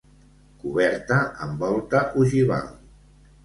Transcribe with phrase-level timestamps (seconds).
[0.63, 2.69] Coberta amb volta ogival.